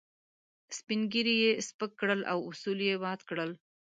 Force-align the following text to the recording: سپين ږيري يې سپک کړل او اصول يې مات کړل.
سپين 0.77 1.01
ږيري 1.11 1.35
يې 1.43 1.51
سپک 1.67 1.91
کړل 1.99 2.21
او 2.31 2.37
اصول 2.51 2.79
يې 2.87 2.95
مات 3.03 3.21
کړل. 3.29 3.51